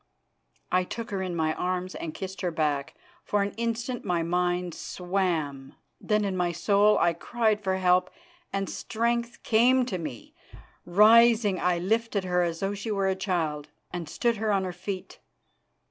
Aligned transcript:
I 0.71 0.83
took 0.83 1.11
her 1.11 1.21
in 1.21 1.35
my 1.35 1.53
arms 1.53 1.93
and 1.93 2.11
kissed 2.15 2.41
her 2.41 2.49
back. 2.49 2.95
For 3.23 3.43
an 3.43 3.51
instant 3.51 4.03
my 4.03 4.23
mind 4.23 4.73
swam. 4.73 5.75
Then 5.99 6.25
in 6.25 6.35
my 6.35 6.51
soul 6.51 6.97
I 6.97 7.13
cried 7.13 7.63
for 7.63 7.77
help, 7.77 8.09
and 8.51 8.67
strength 8.67 9.43
came 9.43 9.85
to 9.85 9.99
me. 9.99 10.33
Rising, 10.87 11.59
I 11.59 11.77
lifted 11.77 12.23
her 12.23 12.41
as 12.41 12.61
though 12.61 12.73
she 12.73 12.89
were 12.89 13.09
a 13.09 13.15
child, 13.15 13.69
and 13.93 14.09
stood 14.09 14.37
her 14.37 14.51
on 14.51 14.63
her 14.63 14.73
feet. 14.73 15.19